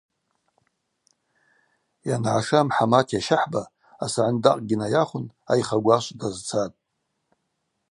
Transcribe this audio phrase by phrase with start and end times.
[2.07, 3.63] Йангӏаша Мхӏамат йащахӏба
[4.05, 6.79] йсагӏындакъгьи найахвын айха гвашв дазцатӏ.